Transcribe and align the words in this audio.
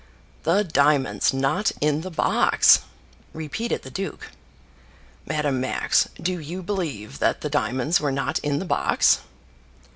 "The 0.45 0.63
diamonds 0.63 1.31
not 1.31 1.69
in 1.79 2.01
the 2.01 2.09
box!" 2.09 2.79
repeated 3.35 3.83
the 3.83 3.91
duke. 3.91 4.31
"Madame 5.27 5.61
Max, 5.61 6.09
do 6.19 6.39
you 6.39 6.63
believe 6.63 7.19
that 7.19 7.41
the 7.41 7.51
diamonds 7.51 7.99
were 8.01 8.11
not 8.11 8.39
in 8.39 8.57
the 8.57 8.65
box?" 8.65 9.19